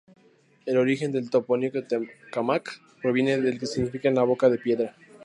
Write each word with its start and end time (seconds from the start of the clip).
El 0.65 0.77
origen 0.77 1.11
del 1.11 1.29
topónimo 1.29 1.73
"Tecámac" 1.83 2.81
proviene 3.03 3.39
del 3.39 3.59
que 3.59 3.67
significa 3.67 4.09
"en 4.09 4.15
la 4.15 4.23
boca 4.23 4.49
de 4.49 4.57
piedra". 4.57 4.95